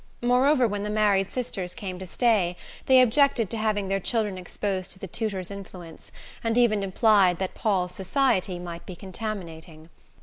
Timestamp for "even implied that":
6.57-7.53